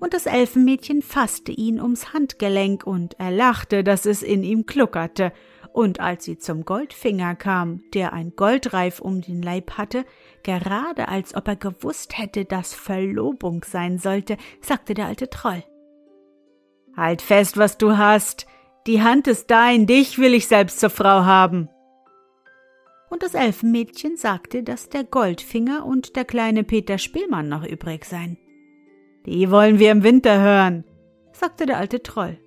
Und 0.00 0.14
das 0.14 0.26
Elfenmädchen 0.26 1.02
fasste 1.02 1.52
ihn 1.52 1.80
ums 1.80 2.12
Handgelenk, 2.12 2.86
und 2.86 3.18
er 3.18 3.30
lachte, 3.30 3.82
dass 3.82 4.06
es 4.06 4.22
in 4.22 4.42
ihm 4.42 4.66
kluckerte, 4.66 5.32
und 5.72 6.00
als 6.00 6.24
sie 6.24 6.38
zum 6.38 6.64
Goldfinger 6.64 7.34
kam, 7.34 7.82
der 7.94 8.12
ein 8.12 8.34
Goldreif 8.34 9.00
um 9.00 9.20
den 9.20 9.42
Leib 9.42 9.72
hatte, 9.72 10.04
gerade 10.42 11.08
als 11.08 11.34
ob 11.34 11.46
er 11.48 11.56
gewusst 11.56 12.16
hätte, 12.16 12.44
dass 12.44 12.74
Verlobung 12.74 13.64
sein 13.64 13.98
sollte, 13.98 14.36
sagte 14.60 14.94
der 14.94 15.06
alte 15.06 15.30
Troll. 15.30 15.62
Halt 16.96 17.22
fest, 17.22 17.58
was 17.58 17.78
du 17.78 17.96
hast. 17.96 18.46
Die 18.86 19.02
Hand 19.02 19.26
ist 19.28 19.50
dein, 19.50 19.86
dich 19.86 20.18
will 20.18 20.34
ich 20.34 20.48
selbst 20.48 20.80
zur 20.80 20.90
Frau 20.90 21.24
haben 21.24 21.68
und 23.10 23.22
das 23.22 23.34
Elfenmädchen 23.34 24.16
sagte, 24.16 24.62
dass 24.62 24.88
der 24.88 25.04
Goldfinger 25.04 25.84
und 25.84 26.16
der 26.16 26.24
kleine 26.24 26.64
Peter 26.64 26.98
Spielmann 26.98 27.48
noch 27.48 27.64
übrig 27.64 28.04
seien. 28.04 28.38
Die 29.28 29.50
wollen 29.50 29.78
wir 29.78 29.92
im 29.92 30.04
Winter 30.04 30.40
hören, 30.40 30.84
sagte 31.32 31.66
der 31.66 31.76
alte 31.76 32.02
Troll. 32.02 32.38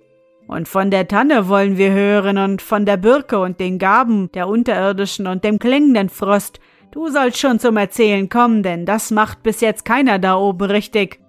Und 0.48 0.66
von 0.66 0.90
der 0.90 1.06
Tanne 1.06 1.46
wollen 1.46 1.76
wir 1.76 1.92
hören 1.92 2.38
und 2.38 2.60
von 2.60 2.84
der 2.84 2.96
Birke 2.96 3.38
und 3.38 3.60
den 3.60 3.78
Gaben 3.78 4.32
der 4.32 4.48
Unterirdischen 4.48 5.28
und 5.28 5.44
dem 5.44 5.60
klingenden 5.60 6.08
Frost. 6.08 6.58
Du 6.90 7.08
sollst 7.08 7.38
schon 7.38 7.60
zum 7.60 7.76
Erzählen 7.76 8.28
kommen, 8.28 8.64
denn 8.64 8.84
das 8.84 9.12
macht 9.12 9.44
bis 9.44 9.60
jetzt 9.60 9.84
keiner 9.84 10.18
da 10.18 10.36
oben 10.36 10.72
richtig. 10.72 11.20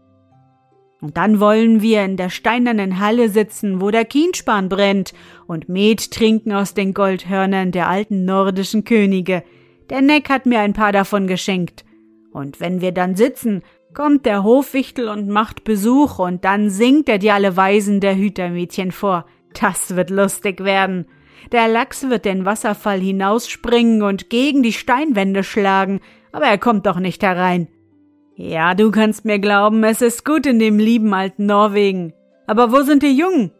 Und 1.01 1.17
dann 1.17 1.39
wollen 1.39 1.83
wir 1.83 2.03
in 2.03 2.17
der 2.17 2.31
steinernen 2.31 2.99
Halle 2.99 3.29
sitzen, 3.29 3.79
wo 3.79 3.91
der 3.91 4.05
Kienspan 4.05 4.69
brennt, 4.69 5.13
und 5.45 5.69
Met 5.69 6.09
trinken 6.09 6.51
aus 6.51 6.73
den 6.73 6.95
Goldhörnern 6.95 7.71
der 7.71 7.89
alten 7.89 8.25
nordischen 8.25 8.85
Könige. 8.85 9.43
Der 9.91 10.01
Neck 10.01 10.29
hat 10.29 10.47
mir 10.47 10.61
ein 10.61 10.73
paar 10.73 10.91
davon 10.91 11.27
geschenkt. 11.27 11.85
Und 12.31 12.59
wenn 12.59 12.81
wir 12.81 12.91
dann 12.91 13.15
sitzen, 13.15 13.61
kommt 13.93 14.25
der 14.25 14.43
Hofwichtel 14.43 15.07
und 15.07 15.27
macht 15.27 15.63
Besuch, 15.63 16.19
und 16.19 16.43
dann 16.45 16.69
singt 16.69 17.09
er 17.09 17.19
dir 17.19 17.33
alle 17.33 17.55
Weisen 17.55 17.99
der 17.99 18.15
Hütermädchen 18.15 18.91
vor. 18.91 19.25
Das 19.59 19.95
wird 19.95 20.09
lustig 20.09 20.63
werden. 20.63 21.05
Der 21.51 21.67
Lachs 21.67 22.09
wird 22.09 22.25
den 22.25 22.45
Wasserfall 22.45 22.99
hinausspringen 22.99 24.01
und 24.01 24.29
gegen 24.29 24.63
die 24.63 24.73
Steinwände 24.73 25.43
schlagen, 25.43 25.99
aber 26.31 26.45
er 26.45 26.57
kommt 26.57 26.85
doch 26.85 26.99
nicht 26.99 27.21
herein. 27.21 27.67
Ja, 28.35 28.73
du 28.73 28.89
kannst 28.89 29.25
mir 29.25 29.39
glauben, 29.39 29.83
es 29.83 30.01
ist 30.01 30.25
gut 30.25 30.47
in 30.47 30.57
dem 30.57 30.79
lieben 30.79 31.13
alten 31.13 31.45
Norwegen. 31.45 32.13
Aber 32.47 32.71
wo 32.71 32.81
sind 32.81 33.03
die 33.03 33.15
Jungen? 33.15 33.51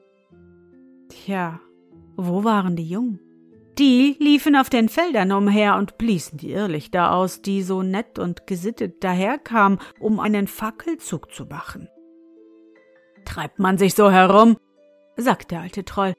Tja, 1.10 1.60
wo 2.18 2.44
waren 2.44 2.76
die 2.76 2.88
Jungen? 2.88 3.20
Die 3.80 4.16
liefen 4.20 4.56
auf 4.56 4.70
den 4.70 4.88
Feldern 4.88 5.32
umher 5.32 5.78
und 5.78 5.98
bliesen 5.98 6.38
die 6.38 6.52
Irrlichter 6.52 7.12
aus, 7.12 7.42
die 7.42 7.64
so 7.64 7.82
nett 7.82 8.20
und 8.20 8.46
gesittet 8.46 9.04
daherkamen, 9.04 9.80
um 10.00 10.20
einen 10.20 10.48
Fackelzug 10.48 11.34
zu 11.34 11.46
machen. 11.46 11.90
Treibt 13.26 13.58
man 13.58 13.78
sich 13.78 13.96
so 13.96 14.12
herum? 14.12 14.58
sagte 15.16 15.56
der 15.56 15.62
alte 15.62 15.86
Troll. 15.86 16.14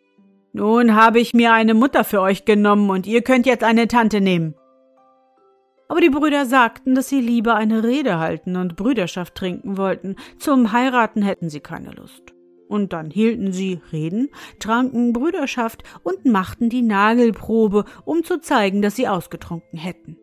Nun 0.53 0.95
habe 0.95 1.21
ich 1.21 1.35
mir 1.35 1.53
eine 1.53 1.75
Mutter 1.75 2.05
für 2.05 2.21
euch 2.21 2.45
genommen 2.45 2.91
und 2.91 3.07
ihr 3.07 3.23
könnt 3.23 3.47
jetzt 3.47 3.65
eine 3.65 3.89
Tante 3.89 4.21
nehmen. 4.21 4.55
Aber 5.89 6.01
die 6.01 6.11
Brüder 6.11 6.47
sagten, 6.47 6.95
dass 6.95 7.09
sie 7.09 7.21
lieber 7.21 7.55
eine 7.55 7.85
Rede 7.85 8.19
halten 8.19 8.57
und 8.57 8.75
Brüderschaft 8.75 9.35
trinken 9.35 9.77
wollten. 9.77 10.17
Zum 10.39 10.73
Heiraten 10.73 11.23
hätten 11.23 11.51
sie 11.51 11.61
keine 11.61 11.91
Lust. 11.91 12.34
Und 12.75 12.93
dann 12.93 13.09
hielten 13.09 13.53
sie 13.53 13.79
Reden, 13.93 14.31
tranken 14.59 15.13
Brüderschaft 15.13 15.85
und 16.03 16.25
machten 16.25 16.71
die 16.71 16.83
Nagelprobe, 16.83 17.85
um 18.05 18.25
zu 18.25 18.41
zeigen, 18.41 18.83
dass 18.83 18.97
sie 18.97 19.07
ausgetrunken 19.07 19.79
hätten. 19.79 20.17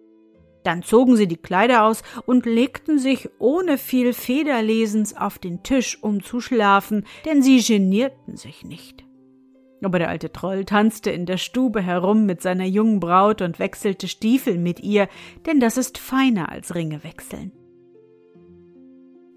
Dann 0.66 0.84
zogen 0.84 1.16
sie 1.16 1.30
die 1.30 1.38
Kleider 1.38 1.86
aus 1.86 2.04
und 2.26 2.46
legten 2.46 3.00
sich 3.00 3.30
ohne 3.40 3.78
viel 3.78 4.12
Federlesens 4.12 5.16
auf 5.16 5.40
den 5.40 5.64
Tisch, 5.64 5.98
um 6.04 6.22
zu 6.22 6.42
schlafen, 6.42 7.06
denn 7.24 7.42
sie 7.42 7.62
genierten 7.62 8.36
sich 8.36 8.66
nicht. 8.66 9.06
Aber 9.82 9.98
der 9.98 10.10
alte 10.10 10.34
Troll 10.34 10.66
tanzte 10.66 11.10
in 11.10 11.26
der 11.26 11.38
Stube 11.38 11.82
herum 11.82 12.26
mit 12.26 12.42
seiner 12.42 12.66
jungen 12.66 13.00
Braut 13.00 13.42
und 13.42 13.60
wechselte 13.60 14.10
Stiefel 14.10 14.58
mit 14.58 14.82
ihr, 14.82 15.08
denn 15.46 15.62
das 15.62 15.78
ist 15.78 15.98
feiner 15.98 16.50
als 16.50 16.76
Ringe 16.76 17.02
wechseln. 17.06 17.54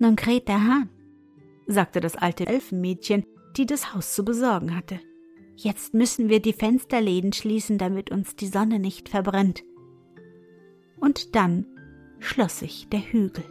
Nun 0.01 0.17
kräht 0.17 0.49
der 0.49 0.67
Hahn, 0.67 0.91
sagte 1.67 2.01
das 2.01 2.17
alte 2.17 2.47
Elfenmädchen, 2.47 3.25
die 3.57 3.67
das 3.67 3.95
Haus 3.95 4.15
zu 4.15 4.25
besorgen 4.25 4.77
hatte. 4.77 5.01
Jetzt 5.57 5.95
müssen 5.95 6.29
wir 6.29 6.41
die 6.41 6.53
Fensterläden 6.53 7.33
schließen, 7.33 7.79
damit 7.79 8.11
uns 8.11 8.35
die 8.37 8.49
Sonne 8.49 8.79
nicht 8.79 9.09
verbrennt. 9.09 9.63
Und 10.99 11.37
dann 11.37 11.67
schloss 12.19 12.59
sich 12.59 12.89
der 12.89 13.01
Hügel. 13.01 13.45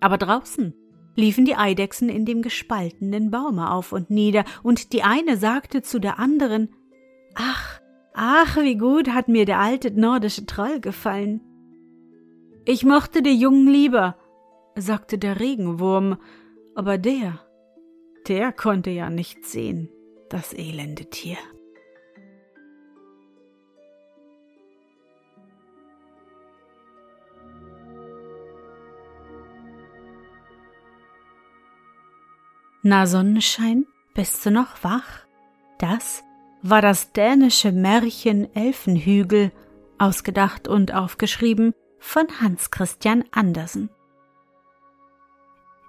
Aber 0.00 0.18
draußen 0.18 0.74
liefen 1.16 1.44
die 1.44 1.56
Eidechsen 1.56 2.08
in 2.08 2.24
dem 2.24 2.42
gespaltenen 2.42 3.30
Baume 3.30 3.70
auf 3.72 3.92
und 3.92 4.10
nieder, 4.10 4.44
und 4.62 4.92
die 4.92 5.02
eine 5.02 5.36
sagte 5.36 5.82
zu 5.82 5.98
der 5.98 6.18
anderen 6.18 6.68
Ach, 7.34 7.80
ach, 8.14 8.56
wie 8.58 8.76
gut 8.76 9.08
hat 9.08 9.28
mir 9.28 9.44
der 9.44 9.58
alte 9.60 9.90
nordische 9.90 10.46
Troll 10.46 10.80
gefallen. 10.80 11.40
Ich 12.64 12.84
mochte 12.84 13.22
die 13.22 13.38
Jungen 13.38 13.66
lieber, 13.66 14.16
sagte 14.80 15.18
der 15.18 15.40
Regenwurm, 15.40 16.18
aber 16.74 16.98
der, 16.98 17.40
der 18.28 18.52
konnte 18.52 18.90
ja 18.90 19.10
nichts 19.10 19.52
sehen, 19.52 19.90
das 20.28 20.52
elende 20.52 21.06
Tier. 21.10 21.38
Na 32.82 33.06
Sonnenschein, 33.06 33.86
bist 34.14 34.46
du 34.46 34.50
noch 34.50 34.82
wach? 34.82 35.26
Das 35.78 36.22
war 36.62 36.80
das 36.80 37.12
dänische 37.12 37.72
Märchen 37.72 38.54
Elfenhügel, 38.54 39.52
ausgedacht 39.98 40.68
und 40.68 40.94
aufgeschrieben 40.94 41.74
von 41.98 42.26
Hans 42.40 42.70
Christian 42.70 43.24
Andersen. 43.30 43.90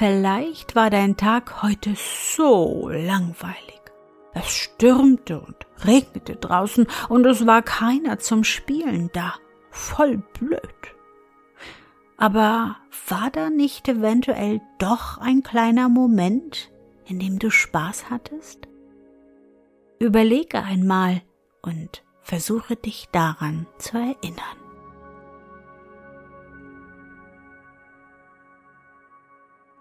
Vielleicht 0.00 0.76
war 0.76 0.88
dein 0.88 1.18
Tag 1.18 1.62
heute 1.62 1.92
so 1.94 2.88
langweilig. 2.88 3.82
Es 4.32 4.48
stürmte 4.48 5.38
und 5.38 5.66
regnete 5.84 6.36
draußen 6.36 6.86
und 7.10 7.26
es 7.26 7.46
war 7.46 7.60
keiner 7.60 8.18
zum 8.18 8.42
Spielen 8.42 9.10
da. 9.12 9.34
Voll 9.68 10.22
blöd. 10.38 10.94
Aber 12.16 12.76
war 13.08 13.30
da 13.30 13.50
nicht 13.50 13.88
eventuell 13.88 14.62
doch 14.78 15.18
ein 15.18 15.42
kleiner 15.42 15.90
Moment, 15.90 16.70
in 17.04 17.18
dem 17.18 17.38
du 17.38 17.50
Spaß 17.50 18.08
hattest? 18.08 18.68
Überlege 19.98 20.62
einmal 20.62 21.20
und 21.60 22.02
versuche 22.22 22.74
dich 22.74 23.10
daran 23.12 23.66
zu 23.76 23.98
erinnern. 23.98 24.59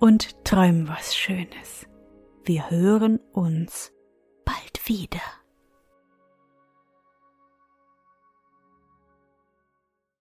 und 0.00 0.44
träum 0.44 0.88
was 0.88 1.14
Schönes. 1.14 1.86
Wir 2.44 2.70
hören 2.70 3.20
uns 3.32 3.92
bald 4.44 4.88
wieder. 4.88 5.20